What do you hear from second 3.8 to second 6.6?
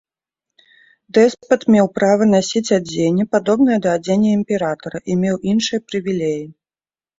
да адзення імператара, і меў іншыя прывілеі.